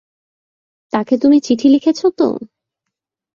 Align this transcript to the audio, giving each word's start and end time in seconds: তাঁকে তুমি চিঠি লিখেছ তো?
তাঁকে 0.93 1.15
তুমি 1.17 1.37
চিঠি 1.39 1.67
লিখেছ 1.67 1.99
তো? 2.17 2.27